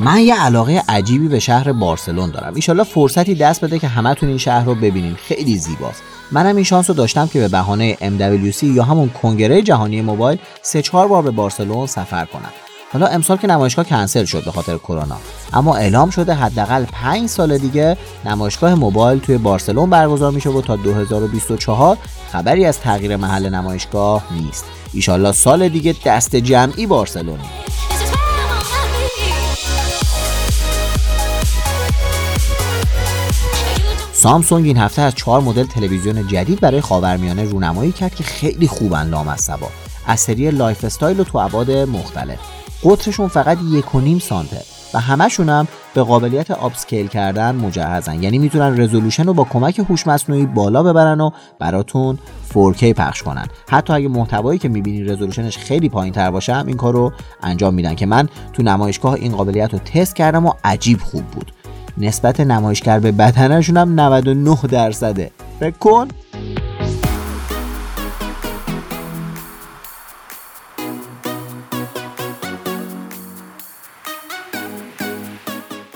من 0.03 0.19
یه 0.19 0.41
علاقه 0.41 0.83
عجیبی 0.89 1.27
به 1.27 1.39
شهر 1.39 1.71
بارسلون 1.71 2.31
دارم. 2.31 2.55
ایشالله 2.55 2.83
فرصتی 2.83 3.35
دست 3.35 3.65
بده 3.65 3.79
که 3.79 3.87
همتون 3.87 4.29
این 4.29 4.37
شهر 4.37 4.65
رو 4.65 4.75
ببینین. 4.75 5.15
خیلی 5.15 5.57
زیباست. 5.57 6.03
منم 6.31 6.55
این 6.55 6.63
شانس 6.63 6.89
رو 6.89 6.95
داشتم 6.95 7.27
که 7.27 7.39
به 7.39 7.47
بهانه 7.47 7.93
MWC 7.93 8.63
یا 8.63 8.83
همون 8.83 9.09
کنگره 9.09 9.61
جهانی 9.61 10.01
موبایل 10.01 10.39
سه 10.61 10.81
چهار 10.81 11.07
بار 11.07 11.21
به 11.21 11.31
بارسلون 11.31 11.87
سفر 11.87 12.25
کنم. 12.25 12.49
حالا 12.93 13.07
امسال 13.07 13.37
که 13.37 13.47
نمایشگاه 13.47 13.85
کنسل 13.85 14.25
شد 14.25 14.45
به 14.45 14.51
خاطر 14.51 14.77
کرونا. 14.77 15.17
اما 15.53 15.75
اعلام 15.75 16.09
شده 16.09 16.33
حداقل 16.33 16.85
5 16.85 17.29
سال 17.29 17.57
دیگه 17.57 17.97
نمایشگاه 18.25 18.75
موبایل 18.75 19.19
توی 19.19 19.37
بارسلون 19.37 19.89
برگزار 19.89 20.31
میشه 20.31 20.49
و 20.49 20.61
تا 20.61 20.75
2024 20.75 21.97
خبری 22.31 22.65
از 22.65 22.79
تغییر 22.79 23.15
محل 23.15 23.49
نمایشگاه 23.49 24.23
نیست. 24.31 24.65
ایشالله 24.93 25.31
سال 25.31 25.69
دیگه 25.69 25.95
دست 26.05 26.35
جمعی 26.35 26.85
بارسلونی. 26.85 27.60
سامسونگ 34.21 34.65
این 34.65 34.77
هفته 34.77 35.01
از 35.01 35.15
چهار 35.15 35.41
مدل 35.41 35.63
تلویزیون 35.63 36.27
جدید 36.27 36.59
برای 36.59 36.81
خاورمیانه 36.81 37.43
رونمایی 37.43 37.91
کرد 37.91 38.15
که 38.15 38.23
خیلی 38.23 38.67
خوبن 38.67 39.07
لامصبا 39.07 39.67
از 40.07 40.19
سری 40.19 40.51
lifestyle 40.51 41.19
و 41.19 41.23
تو 41.23 41.37
ابعاد 41.37 41.71
مختلف. 41.71 42.39
قطرشون 42.83 43.27
فقط 43.27 43.57
یک 43.71 43.95
و 43.95 43.99
نیم 43.99 44.19
سانته 44.19 44.61
و 44.93 44.99
همشون 44.99 45.49
هم 45.49 45.67
به 45.93 46.03
قابلیت 46.03 46.51
upscale 46.51 47.07
کردن 47.07 47.55
مجهزن. 47.55 48.23
یعنی 48.23 48.37
می‌تونن 48.37 48.81
resolution 48.81 49.25
رو 49.25 49.33
با 49.33 49.43
کمک 49.43 49.79
هوش 49.79 50.07
مصنوعی 50.07 50.45
بالا 50.45 50.83
ببرن 50.83 51.21
و 51.21 51.31
براتون 51.59 52.19
4K 52.53 52.83
پخش 52.83 53.23
کنن. 53.23 53.47
حتی 53.69 53.93
اگه 53.93 54.07
محتوایی 54.07 54.59
که 54.59 54.69
می‌بینین 54.69 55.09
resolution 55.09 55.49
ش 55.49 55.57
خیلی 55.57 55.89
پایین 55.89 56.13
تر 56.13 56.31
باشه 56.31 56.53
هم 56.53 56.67
این 56.67 56.77
کار 56.77 56.93
رو 56.93 57.11
انجام 57.43 57.73
میدن 57.73 57.95
که 57.95 58.05
من 58.05 58.29
تو 58.53 58.63
نمایشگاه 58.63 59.13
این 59.13 59.35
قابلیت 59.35 59.73
رو 59.73 59.79
تست 59.79 60.15
کردم 60.15 60.45
و 60.45 60.53
عجیب 60.63 61.01
خوب 61.01 61.23
بود. 61.23 61.51
نسبت 61.97 62.39
نمایشگر 62.39 62.99
به 62.99 63.11
بدنشون 63.11 63.77
هم 63.77 63.99
99 63.99 64.57
درصده. 64.69 65.31
فکر 65.59 65.77
کن. 65.77 66.07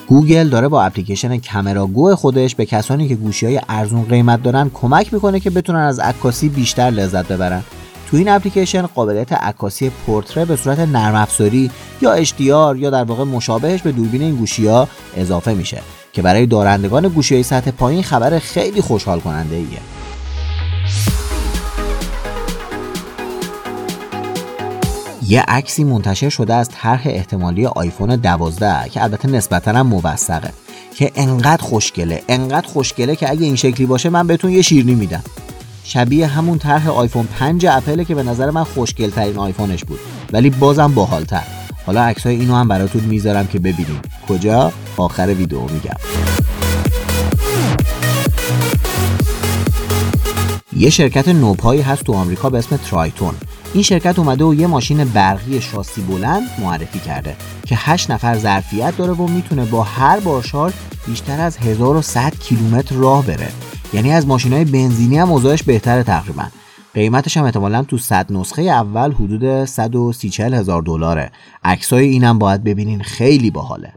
گوگل 0.07 0.49
داره 0.49 0.67
با 0.67 0.83
اپلیکیشن 0.83 1.37
کامرا 1.37 1.87
گو 1.87 2.15
خودش 2.15 2.55
به 2.55 2.65
کسانی 2.65 3.07
که 3.07 3.15
گوشی 3.15 3.45
های 3.45 3.61
ارزون 3.69 4.03
قیمت 4.03 4.43
دارن 4.43 4.71
کمک 4.73 5.13
می‌کنه 5.13 5.39
که 5.39 5.49
بتونن 5.49 5.79
از 5.79 5.99
عکاسی 5.99 6.49
بیشتر 6.49 6.83
لذت 6.83 7.27
ببرن. 7.27 7.63
تو 8.11 8.17
این 8.17 8.29
اپلیکیشن 8.29 8.81
قابلیت 8.81 9.33
عکاسی 9.33 9.89
پورتره 9.89 10.45
به 10.45 10.55
صورت 10.55 10.79
نرم 10.79 11.15
افزاری 11.15 11.71
یا 12.01 12.25
HDR 12.25 12.77
یا 12.77 12.89
در 12.89 13.03
واقع 13.03 13.23
مشابهش 13.23 13.81
به 13.81 13.91
دوربین 13.91 14.21
این 14.21 14.35
گوشی 14.35 14.67
ها 14.67 14.87
اضافه 15.17 15.53
میشه 15.53 15.81
که 16.13 16.21
برای 16.21 16.45
دارندگان 16.45 17.07
گوشی 17.07 17.33
های 17.33 17.43
سطح 17.43 17.71
پایین 17.71 18.03
خبر 18.03 18.39
خیلی 18.39 18.81
خوشحال 18.81 19.19
کننده 19.19 19.55
ایه. 19.55 19.79
یه 25.27 25.41
عکسی 25.47 25.83
منتشر 25.83 26.29
شده 26.29 26.53
از 26.53 26.69
طرح 26.69 27.01
احتمالی 27.05 27.65
آیفون 27.65 28.15
12 28.15 28.89
که 28.89 29.03
البته 29.03 29.27
نسبتا 29.27 29.71
هم 29.71 29.87
موثقه 29.87 30.53
که 30.95 31.11
انقدر 31.15 31.63
خوشگله 31.63 32.23
انقدر 32.29 32.67
خوشگله 32.67 33.15
که 33.15 33.31
اگه 33.31 33.45
این 33.45 33.55
شکلی 33.55 33.85
باشه 33.85 34.09
من 34.09 34.27
بهتون 34.27 34.51
یه 34.51 34.61
شیرنی 34.61 34.95
میدم 34.95 35.23
شبیه 35.87 36.27
همون 36.27 36.57
طرح 36.57 36.89
آیفون 36.89 37.25
5 37.25 37.65
اپله 37.65 38.05
که 38.05 38.15
به 38.15 38.23
نظر 38.23 38.49
من 38.49 38.63
خوشگل 38.63 39.09
ترین 39.09 39.37
آیفونش 39.37 39.83
بود 39.83 39.99
ولی 40.33 40.49
بازم 40.49 40.93
باحالتر. 40.93 41.43
حالا 41.85 42.03
عکسای 42.03 42.35
اینو 42.35 42.55
هم 42.55 42.67
براتون 42.67 43.03
می‌ذارم 43.03 43.47
که 43.47 43.59
ببینیم. 43.59 44.01
کجا؟ 44.29 44.71
آخر 44.97 45.27
ویدیو 45.27 45.61
میگم. 45.61 45.95
یه 50.77 50.89
شرکت 50.89 51.27
نوپایی 51.27 51.81
هست 51.81 52.03
تو 52.03 52.13
آمریکا 52.13 52.49
به 52.49 52.57
اسم 52.57 52.77
ترایتون. 52.77 53.33
این 53.75 53.83
شرکت 53.83 54.19
اومده 54.19 54.43
و 54.43 54.53
یه 54.53 54.67
ماشین 54.67 55.03
برقی 55.03 55.61
شاسی 55.61 56.01
بلند 56.01 56.43
معرفی 56.61 56.99
کرده 56.99 57.35
که 57.65 57.75
8 57.79 58.11
نفر 58.11 58.37
ظرفیت 58.37 58.97
داره 58.97 59.13
و 59.13 59.27
می‌تونه 59.27 59.65
با 59.65 59.83
هر 59.83 60.19
بار 60.19 60.43
شارژ 60.43 60.73
بیشتر 61.07 61.41
از 61.41 61.57
1100 61.57 62.33
کیلومتر 62.39 62.95
راه 62.95 63.25
بره. 63.25 63.47
یعنی 63.93 64.11
از 64.11 64.27
ماشین 64.27 64.53
های 64.53 64.65
بنزینی 64.65 65.17
هم 65.17 65.31
اوضاعش 65.31 65.63
بهتره 65.63 66.03
تقریبا. 66.03 66.43
قیمتش 66.93 67.37
هم 67.37 67.43
احتمالا 67.43 67.83
تو 67.83 67.97
100 67.97 68.31
نسخه 68.31 68.61
اول 68.61 69.11
حدود 69.11 69.65
130 69.65 70.43
هزار 70.43 70.81
دلاره. 70.81 71.31
عکسای 71.63 72.05
اینم 72.05 72.39
باید 72.39 72.63
ببینین 72.63 73.03
خیلی 73.03 73.51
باحاله. 73.51 73.93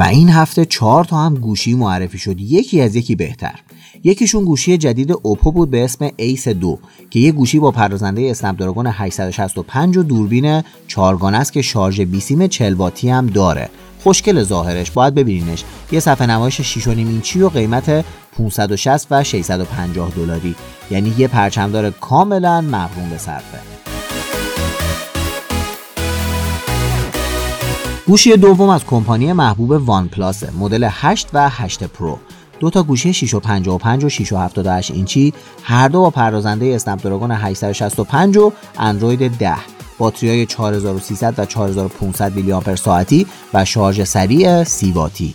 و 0.00 0.02
این 0.02 0.28
هفته 0.28 0.64
چهار 0.64 1.04
تا 1.04 1.16
هم 1.16 1.34
گوشی 1.34 1.74
معرفی 1.74 2.18
شد. 2.18 2.40
یکی 2.40 2.80
از 2.80 2.96
یکی 2.96 3.14
بهتر. 3.14 3.60
یکیشون 4.04 4.44
گوشی 4.44 4.78
جدید 4.78 5.12
Oppo 5.22 5.52
بود 5.52 5.70
به 5.70 5.84
اسم 5.84 6.10
Ace 6.16 6.48
2 6.48 6.78
که 7.10 7.18
یه 7.18 7.32
گوشی 7.32 7.58
با 7.58 7.70
پردازنده 7.70 8.30
Snapdragon 8.30 8.86
865 8.86 9.96
و 9.96 10.02
دوربین 10.02 10.62
چارگانه 10.86 11.38
است 11.38 11.52
که 11.52 11.62
شارژ 11.62 12.00
بیسیم 12.00 12.46
40 12.46 12.74
واتی 12.74 13.10
هم 13.10 13.26
داره. 13.26 13.68
خوشگل 14.02 14.42
ظاهرش. 14.42 14.90
باید 14.90 15.14
ببینینش. 15.14 15.64
یه 15.92 16.00
صفحه 16.00 16.26
نمایش 16.26 16.78
6.5 16.78 16.88
اینچی 16.88 17.42
و 17.42 17.48
قیمت 17.48 18.04
560 18.38 19.06
و 19.10 19.24
650 19.24 20.10
دلاری. 20.10 20.54
یعنی 20.90 21.14
یه 21.18 21.28
پرچمدار 21.28 21.90
کاملا 21.90 22.60
مقرون 22.60 23.10
به 23.10 23.18
صرفه. 23.18 23.79
گوشی 28.10 28.36
دوم 28.36 28.68
از 28.68 28.84
کمپانی 28.84 29.32
محبوب 29.32 29.70
OnePlus 29.70 30.42
مدل 30.58 30.88
8 30.90 31.28
و 31.32 31.48
8 31.48 31.84
Pro. 31.84 32.18
دو 32.60 32.70
تا 32.70 32.82
گوشی 32.82 33.12
655 33.12 34.04
و 34.04 34.08
678 34.08 34.90
اینچی 34.90 35.32
هر 35.62 35.88
دو 35.88 36.00
با 36.00 36.10
پردازنده 36.10 36.66
Snapdragon 36.66 37.30
865 37.30 38.36
و 38.36 38.52
اندروید 38.78 39.38
10 39.38 39.54
باتری 39.98 40.28
های 40.28 40.46
4300 40.46 41.34
و 41.38 41.44
4500 41.46 42.36
میلی 42.36 42.52
آمپر 42.52 42.76
ساعتی 42.76 43.26
و 43.54 43.64
شارژ 43.64 44.02
سریع 44.02 44.64
30 44.64 44.92
واتی 44.92 45.34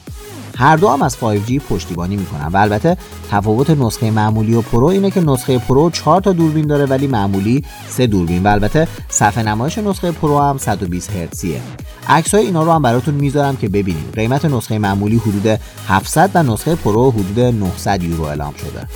هر 0.58 0.76
دو 0.76 0.90
هم 0.90 1.02
از 1.02 1.16
5G 1.16 1.60
پشتیبانی 1.70 2.16
می‌کنن 2.16 2.48
و 2.48 2.58
البته 2.58 2.98
تفاوت 3.32 3.70
نسخه 3.70 4.12
معمولی 4.12 4.54
و 4.54 4.62
Pro 4.62 4.86
اینه 4.86 5.12
که 5.12 5.22
نسخه 5.22 5.58
Pro 5.58 5.89
4 5.90 6.22
تا 6.22 6.34
دوربین 6.34 6.68
داره 6.68 6.86
ولی 6.86 7.08
معمولی 7.08 7.64
3 7.90 8.08
دوربین 8.08 8.44
و 8.44 8.48
البته 8.48 8.88
صفحه 9.10 9.44
نمایش 9.44 9.78
نسخه 9.78 10.12
Pro 10.12 10.39
هم 10.40 10.58
120 10.58 11.12
هرتزیه. 11.12 11.62
عکس 12.08 12.36
های 12.36 12.46
اینا 12.46 12.64
رو 12.64 12.72
هم 12.72 12.82
براتون 12.82 13.14
می‌ذارم 13.14 13.56
که 13.56 13.70
ببینید. 13.70 14.14
قیمت 14.16 14.46
نسخه 14.46 14.80
معمولی 14.80 15.18
حدود 15.18 15.60
700 15.88 16.32
و 16.34 16.44
نسخه 16.44 16.76
Pro 16.75 17.12
حدود 17.12 17.40
900 17.40 18.04
یورو 18.04 18.24
اعلام 18.24 18.54
شده. 18.54 18.88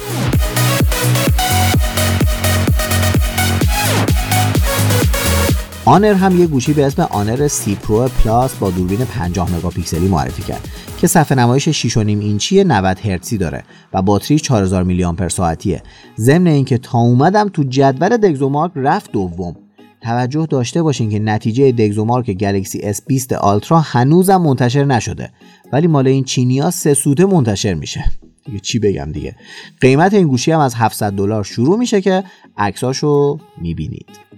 Honor 5.89 6.13
هم 6.13 6.39
یه 6.39 6.47
گوشی 6.47 6.73
به 6.73 6.85
اسم 6.85 7.01
Honor 7.01 7.47
سی 7.47 7.75
Pro 7.75 8.07
Plus 8.07 8.55
با 8.55 8.71
دوربین 8.71 9.05
50 9.05 9.55
مگاپیکسلی 9.55 10.07
معرفی 10.07 10.43
کرد 10.43 10.67
که 10.97 11.07
صفحه 11.07 11.37
نمایش 11.37 11.87
6.5 11.87 11.97
اینچی 11.97 12.63
90 12.63 12.99
هرتزی 12.99 13.37
داره 13.37 13.63
و 13.93 14.01
باتری 14.01 14.39
4000 14.39 14.83
میلی 14.83 15.03
آمپر 15.03 15.29
ساعتیه. 15.29 15.83
ضمن 16.17 16.47
اینکه 16.47 16.77
تا 16.77 16.97
اومدم 16.97 17.49
تو 17.49 17.63
جدول 17.63 18.17
DxOMark 18.17 18.71
رفت 18.75 19.11
دوم. 19.11 19.55
توجه 20.01 20.45
داشته 20.45 20.83
باشین 20.83 21.09
که 21.09 21.19
نتیجه 21.19 21.71
DxOMark 21.71 22.31
گلکسی 22.31 22.93
S20 22.93 23.33
Ultra 23.33 23.79
هنوزم 23.79 24.37
منتشر 24.41 24.85
نشده 24.85 25.31
ولی 25.73 25.87
مال 25.87 26.07
این 26.07 26.23
چینیا 26.23 26.71
سه 26.71 26.93
سوته 26.93 27.25
منتشر 27.25 27.73
میشه. 27.73 28.03
دیگه 28.45 28.59
چی 28.59 28.79
بگم 28.79 29.11
دیگه؟ 29.11 29.35
قیمت 29.81 30.13
این 30.13 30.27
گوشی 30.27 30.51
هم 30.51 30.59
از 30.59 30.75
700 30.75 31.13
دلار 31.13 31.43
شروع 31.43 31.79
میشه 31.79 32.01
که 32.01 32.23
عکساشو 32.57 33.37
می‌بینید. 33.61 34.29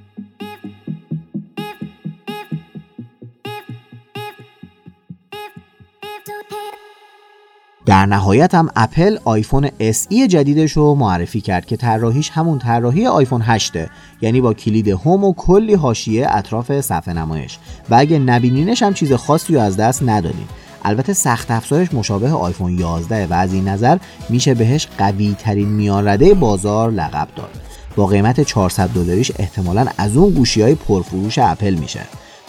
در 8.01 8.07
نهایت 8.07 8.55
هم 8.55 8.69
اپل 8.75 9.17
آیفون 9.25 9.67
SE 9.67 10.27
جدیدش 10.27 10.71
رو 10.71 10.95
معرفی 10.95 11.41
کرد 11.41 11.65
که 11.65 11.77
طراحیش 11.77 12.29
همون 12.29 12.59
طراحی 12.59 13.07
آیفون 13.07 13.41
8 13.41 13.73
یعنی 14.21 14.41
با 14.41 14.53
کلید 14.53 14.87
هوم 14.87 15.23
و 15.23 15.33
کلی 15.33 15.73
حاشیه 15.73 16.27
اطراف 16.29 16.81
صفحه 16.81 17.13
نمایش. 17.13 17.57
و 17.89 17.95
اگه 17.95 18.19
نبینینش 18.19 18.83
هم 18.83 18.93
چیز 18.93 19.13
خاصی 19.13 19.53
رو 19.55 19.61
از 19.61 19.77
دست 19.77 20.03
ندادین. 20.03 20.47
البته 20.83 21.13
سخت 21.13 21.51
افزارش 21.51 21.93
مشابه 21.93 22.31
آیفون 22.31 22.79
11 22.79 23.27
و 23.27 23.33
از 23.33 23.53
این 23.53 23.67
نظر 23.67 23.97
میشه 24.29 24.53
بهش 24.53 24.87
قوی 24.97 25.35
ترین 25.39 25.69
میان 25.69 26.07
رده 26.07 26.33
بازار 26.33 26.91
لقب 26.91 27.27
داد. 27.35 27.61
با 27.95 28.07
قیمت 28.07 28.41
400 28.41 28.89
دلاریش 28.89 29.31
احتمالا 29.39 29.85
از 29.97 30.17
اون 30.17 30.33
گوشی 30.33 30.61
های 30.61 30.75
پرفروش 30.75 31.37
اپل 31.37 31.73
میشه. 31.73 32.01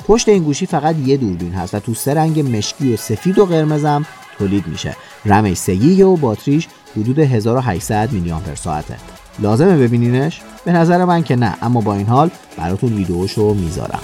پشت 0.08 0.28
این 0.28 0.42
گوشی 0.42 0.66
فقط 0.66 0.96
یه 0.96 1.16
دوربین 1.16 1.52
هست 1.52 1.74
و 1.74 1.80
تو 1.80 1.94
سه 1.94 2.14
رنگ 2.14 2.56
مشکی 2.56 2.94
و 2.94 2.96
سفید 2.96 3.38
و 3.38 3.46
قرمزم 3.46 4.06
تولید 4.42 4.66
میشه. 4.66 4.96
رمش 5.24 5.56
3 5.56 6.04
و 6.04 6.16
باتریش 6.16 6.68
حدود 6.96 7.18
1800 7.18 8.12
میلی 8.12 8.32
آمپر 8.32 8.54
ساعته. 8.54 8.96
لازمه 9.38 9.76
ببینینش؟ 9.76 10.40
به 10.64 10.72
نظر 10.72 11.04
من 11.04 11.22
که 11.22 11.36
نه 11.36 11.54
اما 11.62 11.80
با 11.80 11.94
این 11.94 12.06
حال 12.06 12.30
براتون 12.56 12.92
ویدیوشو 12.92 13.54
می‌ذارم. 13.54 14.02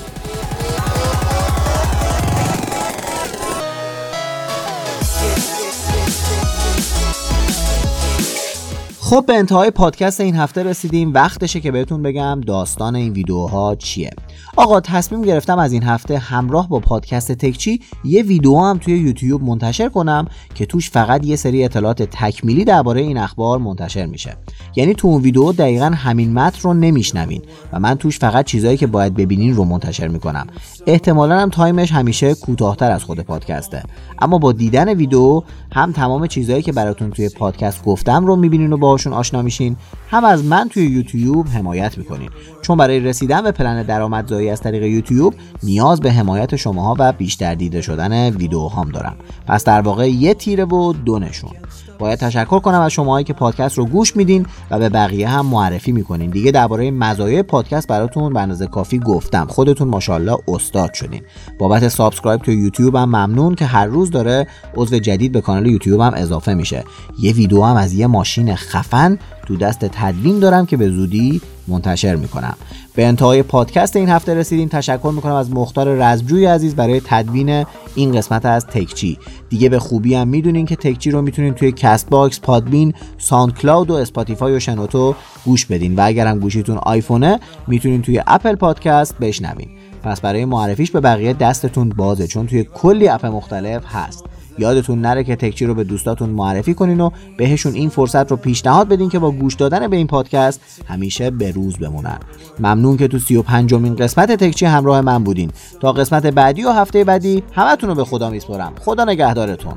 خب 9.09 9.25
به 9.27 9.35
انتهای 9.35 9.71
پادکست 9.71 10.21
این 10.21 10.37
هفته 10.37 10.63
رسیدیم. 10.63 11.15
وقتشه 11.15 11.61
که 11.61 11.71
بهتون 11.71 12.03
بگم 12.03 12.41
داستان 12.47 12.97
این 12.97 13.13
ویدیوها 13.13 13.75
چیه. 13.75 14.11
آقا 14.57 14.81
تصمیم 14.81 15.23
گرفتم 15.23 15.59
از 15.59 15.73
این 15.73 15.83
هفته 15.83 16.19
همراه 16.19 16.69
با 16.69 16.81
پادکست 16.81 17.33
تکچی 17.33 17.81
یه 18.05 18.23
ویدیو 18.23 18.59
هم 18.59 18.79
توی 18.79 18.99
یوتیوب 18.99 19.43
منتشر 19.43 19.89
کنم 19.89 20.27
که 20.55 20.67
توش 20.67 20.91
فقط 20.91 21.27
یه 21.27 21.37
سری 21.37 21.65
اطلاعات 21.65 22.03
تکمیلی 22.03 22.65
درباره 22.65 23.01
این 23.01 23.19
اخبار 23.19 23.59
منتشر 23.59 24.07
میشه. 24.07 24.37
یعنی 24.77 24.95
تو 24.95 25.09
اون 25.09 25.23
ویدیو 25.23 25.53
دقیقا 25.53 25.87
همین 25.87 26.33
متن 26.33 26.61
رو 26.63 26.75
نمیشنوین 26.75 27.43
و 27.73 27.81
من 27.81 27.95
توش 27.95 28.19
فقط 28.19 28.45
چیزایی 28.45 28.77
که 28.77 28.87
باید 28.87 29.15
ببینین 29.15 29.55
رو 29.55 29.65
منتشر 29.65 30.09
می‌کنم. 30.09 30.47
احتمالا 30.89 31.39
هم 31.39 31.51
time 31.51 31.79
ش 31.79 31.93
همیشه 31.93 32.35
کوتاهتر 32.35 32.91
از 32.91 33.05
خود 33.05 33.21
پادکسته. 33.21 33.83
اما 34.19 34.39
با 34.39 34.53
دیدن 34.53 34.89
ویدیو 34.95 35.43
هم 35.73 35.93
تمام 35.93 36.27
چیزهایی 36.27 36.63
که 36.63 36.73
براتون 36.73 37.11
توی 37.11 37.29
پادکست 37.29 37.85
گفتم 37.85 38.27
رو 38.27 38.37
می‌بینین 38.37 38.73
و 38.73 38.77
باهاشون 38.77 39.13
آشنا 39.13 39.43
میشین. 39.43 39.77
هم 40.11 40.25
از 40.25 40.45
من 40.45 40.69
توی 40.69 40.87
یوتیوب 40.87 41.49
حمایت 41.49 41.99
می‌کنین. 41.99 42.31
چون 42.63 42.77
برای 42.77 43.01
رسیدن 43.01 43.43
به 43.43 43.53
پلن 43.53 43.83
درآمدزایی 43.83 44.51
از 44.51 44.61
طریق 44.61 44.83
یوتیوب 44.83 45.35
نیاز 45.63 46.01
به 46.01 46.13
حمایت 46.13 46.57
شماها 46.57 46.97
و 46.99 47.13
بیشتر 47.13 47.55
دیده 47.55 47.81
شدن 47.81 48.31
ویدیوهام 48.31 48.91
دارم. 48.91 49.17
پس 49.47 49.65
در 49.65 49.81
واقع 49.81 50.11
یه 50.11 50.35
تیره 50.35 50.65
و 50.65 50.93
دو 50.93 51.19
نشون. 51.19 51.51
باید 51.99 52.19
تشکر 52.19 52.59
کنم 52.59 52.81
از 52.81 52.93
شماهایی 52.93 53.25
که 53.25 53.33
پادکست 53.33 53.79
رو 53.79 53.85
گوش 53.85 54.17
میدین 54.17 54.47
و 54.71 54.79
به 54.79 54.89
بقیه 54.89 55.29
هم 55.29 55.47
معرفی 55.47 55.93
می‌کنین. 55.93 56.31
دیگه 56.31 56.51
درباره 56.51 56.91
مزایای 56.91 57.43
پادکست 57.43 57.89
براتون 57.89 58.33
به 58.33 58.41
اندازه 58.41 58.67
کافی 58.67 58.99
گفتم. 58.99 59.47
خودتون 59.47 59.89
ماشاءالله 59.89 60.39
استاد 60.49 60.95
شدین. 60.95 61.23
بابت 61.59 61.89
subscribe 61.89 62.41
تو 62.41 62.53
یوتیوب 62.53 62.97
هم 62.97 63.09
ممنون 63.09 63.55
که 63.55 63.65
هر 63.65 63.87
روز 63.87 64.11
داره 64.11 64.47
عضو 64.77 64.99
جدید 64.99 65.33
به 65.33 65.41
کانال 65.41 65.67
یوتیوب 65.67 66.01
هم 66.01 66.13
اضافه 66.17 66.55
میشه. 66.55 66.85
یه 67.23 67.33
ویدیو 67.33 67.63
هم 67.63 67.77
از 67.77 67.93
یه 67.93 68.07
ماشین 68.07 68.55
خفن 68.55 69.19
تو 69.49 69.57
دست 69.57 69.85
تدوین 69.85 70.39
دارم 70.39 70.67
که 70.67 70.77
به 70.77 70.91
زودی 70.91 71.41
منتشر 71.69 72.17
می‌کنم. 72.17 72.57
به 72.95 73.07
انتهای 73.07 73.43
پادکست 73.43 73.97
این 73.97 74.09
هفته 74.09 74.35
رسیدیم 74.35 74.69
تشکر 74.69 75.13
می‌کنم 75.15 75.35
از 75.35 75.51
مختار 75.51 75.89
رزمجوی 75.89 76.47
عزیز 76.47 76.75
برای 76.75 77.01
تدوین 77.05 77.65
این 77.95 78.13
قسمت 78.17 78.47
از 78.47 78.67
تکچی. 78.67 79.19
دیگه 79.49 79.69
به 79.69 79.79
خوبی 79.79 80.15
هم 80.15 80.29
می‌دونین 80.29 80.67
که 80.67 80.77
تکچی 80.77 81.11
رو 81.11 81.23
می‌تونین 81.23 81.55
توی 81.55 81.73
Castbox 81.73 82.41
Podbean 82.41 82.95
SoundCloud 83.19 83.91
و 83.91 83.95
Spotify 83.95 84.55
و 84.55 84.61
شنوتو 84.61 85.15
گوش 85.45 85.67
بدین. 85.67 85.97
و 85.97 86.01
اگرم 86.05 86.39
گوشیتون 86.39 86.79
آیفونه 86.79 87.41
می‌تونین 87.67 88.03
توی 88.03 88.23
اپل 88.27 88.55
پادکست 88.55 89.19
بشنوین. 89.19 89.69
پس 90.03 90.21
برای 90.21 90.45
معرفیش 90.45 90.91
به 90.91 91.01
بقیه 91.01 91.33
دستتون 91.33 91.89
بازه 91.89 92.27
چون 92.27 92.47
توی 92.47 92.65
کلی 92.75 93.09
اپ 93.09 93.27
مختلف 93.27 93.83
هست. 93.87 94.25
یادتون 94.59 95.01
نره 95.01 95.25
که 95.25 95.37
تکچی 95.37 95.67
رو 95.67 95.75
به 95.75 95.85
دوستاتون 95.85 96.31
معرفی 96.31 96.75
کنین 96.75 97.01
و 97.01 97.11
بهشون 97.37 97.75
این 97.75 97.89
فرصت 97.89 98.31
رو 98.31 98.37
پیشنهاد 98.37 98.89
بدین 98.89 99.09
که 99.09 99.19
با 99.19 99.31
گوش 99.31 99.55
دادن 99.55 99.89
به 99.89 99.97
این 99.97 100.07
پادکست 100.07 100.61
همیشه 100.89 101.31
به 101.31 101.51
روز 101.51 101.79
بمونن. 101.79 102.19
ممنون 102.59 102.97
که 102.97 103.09
تو 103.09 103.19
35 103.19 103.75
امین 103.75 103.97
قسمت 103.97 104.33
تکچی 104.33 104.67
همراه 104.67 105.01
من 105.01 105.25
بودین. 105.25 105.51
تا 105.81 105.93
قسمت 105.93 106.27
بعدی 106.27 106.65
و 106.65 106.71
هفته 106.71 107.05
بعدی 107.05 107.43
همتون 107.53 107.89
رو 107.89 107.95
به 107.95 108.05
خدا 108.05 108.31
میسپرم 108.31 108.73
خدا 108.81 109.05
نگهدارتون. 109.05 109.75